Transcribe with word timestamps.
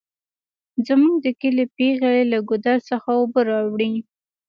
زمونږ 0.87 1.15
د 1.25 1.27
کلي 1.41 1.65
پیغلې 1.77 2.23
له 2.31 2.39
ګودر 2.49 2.77
څخه 2.89 3.09
اوبه 3.19 3.41
راوړي 3.49 3.93